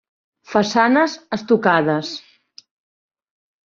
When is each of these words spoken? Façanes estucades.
Façanes 0.53 1.17
estucades. 1.37 2.15